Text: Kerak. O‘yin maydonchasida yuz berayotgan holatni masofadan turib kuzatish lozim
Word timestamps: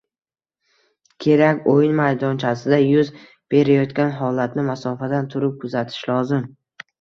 Kerak. 1.25 1.59
O‘yin 1.73 1.93
maydonchasida 1.99 2.79
yuz 2.85 3.11
berayotgan 3.55 4.11
holatni 4.23 4.65
masofadan 4.71 5.31
turib 5.35 5.55
kuzatish 5.67 6.03
lozim 6.15 6.51